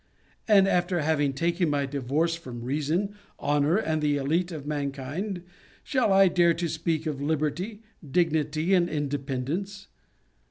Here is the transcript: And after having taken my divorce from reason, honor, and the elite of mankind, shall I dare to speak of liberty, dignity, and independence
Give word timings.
And 0.47 0.67
after 0.67 1.01
having 1.01 1.31
taken 1.31 1.69
my 1.69 1.85
divorce 1.85 2.33
from 2.33 2.63
reason, 2.63 3.13
honor, 3.37 3.77
and 3.77 4.01
the 4.01 4.17
elite 4.17 4.51
of 4.51 4.65
mankind, 4.65 5.43
shall 5.83 6.11
I 6.11 6.27
dare 6.27 6.55
to 6.55 6.67
speak 6.67 7.05
of 7.05 7.21
liberty, 7.21 7.83
dignity, 8.11 8.73
and 8.73 8.89
independence 8.89 9.89